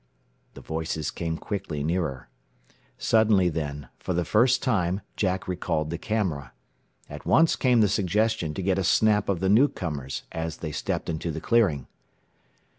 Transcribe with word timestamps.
The 0.55 0.61
voices 0.61 1.11
came 1.11 1.37
quickly 1.37 1.83
nearer. 1.83 2.27
Suddenly 2.97 3.49
then, 3.49 3.89
for 3.99 4.15
the 4.15 4.25
first 4.25 4.63
time 4.63 5.01
Jack 5.15 5.47
recalled 5.47 5.91
the 5.91 5.99
camera. 5.99 6.53
At 7.07 7.27
once 7.27 7.55
came 7.55 7.81
the 7.81 7.87
suggestion 7.87 8.55
to 8.55 8.63
get 8.63 8.79
a 8.79 8.83
snap 8.83 9.29
of 9.29 9.41
the 9.41 9.47
newcomers 9.49 10.23
as 10.31 10.57
they 10.57 10.71
stepped 10.71 11.07
into 11.07 11.29
the 11.29 11.39
clearing. 11.39 11.85